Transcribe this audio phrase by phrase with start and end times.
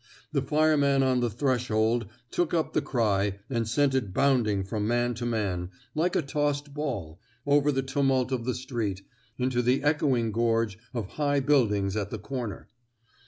[0.31, 5.13] The fireman on the threshold took up the cry and sent it bounding from man
[5.13, 9.03] to man, like a tossed ball, over the tumult of the street,
[9.37, 12.67] into the echoing gorge of high build ings at the comer.